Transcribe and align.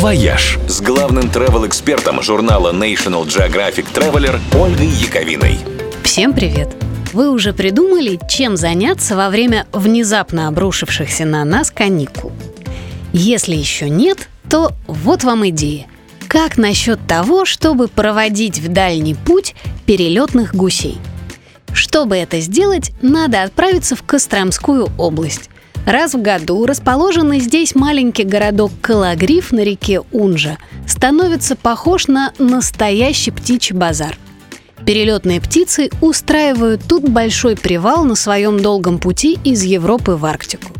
«Вояж» 0.00 0.58
с 0.66 0.80
главным 0.80 1.24
travel-экспертом 1.24 2.22
журнала 2.22 2.72
National 2.72 3.26
Geographic 3.26 3.84
Traveler 3.92 4.40
Ольгой 4.58 4.86
Яковиной. 4.86 5.58
Всем 6.02 6.32
привет! 6.32 6.74
Вы 7.12 7.30
уже 7.30 7.52
придумали, 7.52 8.18
чем 8.26 8.56
заняться 8.56 9.14
во 9.14 9.28
время 9.28 9.66
внезапно 9.72 10.48
обрушившихся 10.48 11.26
на 11.26 11.44
нас 11.44 11.70
каникул? 11.70 12.32
Если 13.12 13.54
еще 13.54 13.90
нет, 13.90 14.30
то 14.48 14.72
вот 14.86 15.22
вам 15.22 15.46
идея. 15.50 15.86
Как 16.28 16.56
насчет 16.56 16.98
того, 17.06 17.44
чтобы 17.44 17.86
проводить 17.86 18.58
в 18.58 18.68
дальний 18.68 19.14
путь 19.14 19.54
перелетных 19.84 20.54
гусей? 20.54 20.96
Чтобы 21.74 22.16
это 22.16 22.40
сделать, 22.40 22.92
надо 23.02 23.42
отправиться 23.42 23.96
в 23.96 24.02
Костромскую 24.02 24.88
область. 24.96 25.50
Раз 25.86 26.14
в 26.14 26.20
году 26.20 26.66
расположенный 26.66 27.40
здесь 27.40 27.74
маленький 27.74 28.24
городок 28.24 28.70
Калагриф 28.82 29.50
на 29.50 29.60
реке 29.60 30.02
Унжа 30.12 30.58
становится 30.86 31.56
похож 31.56 32.06
на 32.06 32.32
настоящий 32.38 33.30
птичий 33.30 33.74
базар. 33.74 34.18
Перелетные 34.84 35.40
птицы 35.40 35.90
устраивают 36.00 36.82
тут 36.86 37.08
большой 37.08 37.56
привал 37.56 38.04
на 38.04 38.14
своем 38.14 38.60
долгом 38.60 38.98
пути 38.98 39.38
из 39.44 39.62
Европы 39.62 40.12
в 40.12 40.24
Арктику. 40.24 40.72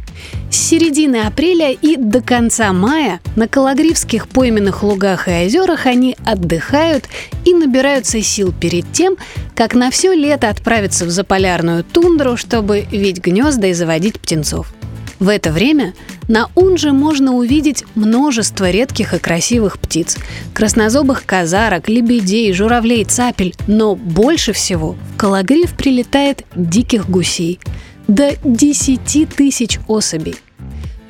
С 0.50 0.56
середины 0.56 1.22
апреля 1.26 1.70
и 1.70 1.96
до 1.96 2.20
конца 2.20 2.72
мая 2.72 3.20
на 3.36 3.48
Калагривских 3.48 4.28
пойменных 4.28 4.82
лугах 4.82 5.28
и 5.28 5.46
озерах 5.46 5.86
они 5.86 6.16
отдыхают 6.24 7.04
и 7.44 7.54
набираются 7.54 8.20
сил 8.20 8.52
перед 8.52 8.90
тем, 8.92 9.16
как 9.54 9.74
на 9.74 9.90
все 9.90 10.14
лето 10.14 10.48
отправиться 10.48 11.04
в 11.04 11.10
заполярную 11.10 11.84
тундру, 11.84 12.36
чтобы 12.36 12.86
видеть 12.90 13.22
гнезда 13.22 13.68
и 13.68 13.72
заводить 13.72 14.20
птенцов– 14.20 14.72
в 15.20 15.28
это 15.28 15.52
время 15.52 15.92
на 16.28 16.48
Унже 16.54 16.92
можно 16.92 17.34
увидеть 17.34 17.84
множество 17.94 18.70
редких 18.70 19.12
и 19.12 19.18
красивых 19.18 19.78
птиц. 19.78 20.16
Краснозобых 20.54 21.24
казарок, 21.26 21.88
лебедей, 21.88 22.52
журавлей, 22.54 23.04
цапель. 23.04 23.54
Но 23.66 23.94
больше 23.94 24.52
всего 24.52 24.96
в 25.14 25.18
Калагриф 25.18 25.76
прилетает 25.76 26.46
диких 26.56 27.08
гусей. 27.08 27.60
До 28.08 28.32
10 28.42 29.28
тысяч 29.28 29.78
особей. 29.86 30.36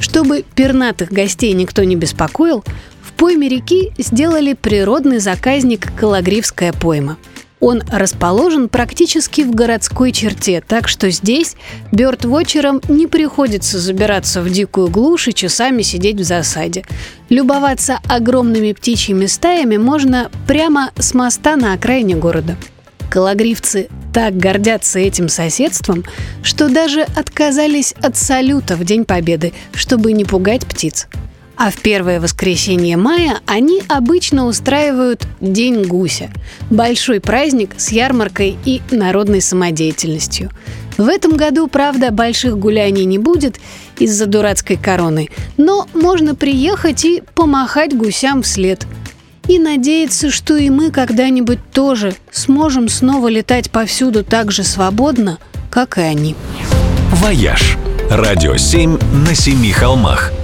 Чтобы 0.01 0.45
пернатых 0.55 1.13
гостей 1.13 1.53
никто 1.53 1.85
не 1.85 1.95
беспокоил, 1.95 2.65
в 3.03 3.13
пойме 3.13 3.49
реки 3.49 3.93
сделали 3.97 4.55
природный 4.55 5.19
заказник 5.19 5.95
Калагривская 5.97 6.73
пойма– 6.73 7.17
он 7.61 7.83
расположен 7.91 8.69
практически 8.69 9.43
в 9.43 9.55
городской 9.55 10.13
черте, 10.13 10.63
так 10.67 10.89
что 10.89 11.11
здесь 11.11 11.57
бёрдвотчерам 11.93 12.81
не 12.89 13.07
приходится 13.07 13.79
забираться 13.79 14.43
в 14.43 14.51
дикую 14.51 14.89
глушь 14.89 15.29
и 15.29 15.35
часами 15.35 15.83
сидеть 15.83 16.17
в 16.17 16.25
засаде. 16.25 16.85
Любоваться 17.29 17.99
огромными 18.09 18.73
птичьими 18.73 19.27
стаями 19.27 19.77
можно 19.77 20.31
прямо 20.47 20.91
с 20.99 21.15
моста 21.15 21.57
на 21.57 21.75
окраине 21.75 22.17
города. 22.17 22.57
Калагривцы 23.11 23.89
так 24.15 24.37
гордятся 24.37 24.99
этим 24.99 25.29
соседством, 25.29 26.05
что 26.43 26.69
даже 26.69 27.03
отказались 27.03 27.93
от 28.01 28.17
салюта 28.17 28.77
в 28.77 28.85
День 28.85 29.05
Победы, 29.05 29.53
чтобы 29.73 30.13
не 30.13 30.25
пугать 30.25 30.65
птиц. 30.67 31.09
А 31.63 31.71
в 31.71 31.77
первое 31.77 32.21
воскресенье 32.21 32.97
мая 32.97 33.41
они 33.45 33.83
обычно 33.87 34.47
устраивают 34.47 35.27
День 35.43 35.85
гуся– 35.85 36.31
большой 36.71 37.21
праздник 37.21 37.73
с 37.77 37.93
ярмаркой 37.93 38.57
и 38.65 38.81
народной 38.91 39.43
самодеятельностью. 39.43 40.51
В 40.97 41.07
этом 41.07 41.37
году, 41.37 41.69
правда, 41.69 42.13
больших 42.13 42.57
гуляний 42.57 43.05
не 43.05 43.19
будет 43.19 43.61
из-за 43.99 44.25
дурацкой 44.25 44.79
короны, 44.79 45.29
но 45.59 45.87
можно 45.93 46.35
приехать 46.35 47.05
и 47.05 47.23
помахать 47.35 47.95
гусям 47.95 48.43
вслед. 48.43 48.87
И 49.47 49.59
надеяться, 49.59 50.31
что 50.31 50.57
и 50.57 50.71
мы 50.71 50.91
когда-нибудь 50.91 51.59
тоже 51.75 52.15
сможем 52.31 52.89
снова 52.89 53.29
летать 53.29 53.71
повсюду 53.71 54.25
так 54.25 54.51
же 54.51 54.65
свободно, 54.65 55.39
как 55.71 55.99
и 55.99 56.01
они. 56.01 56.37
«Вояж»– 57.13 57.77
радио 58.11 58.57
7 58.57 58.99
на 59.27 59.35
семи 59.35 59.73
холмах– 59.73 60.33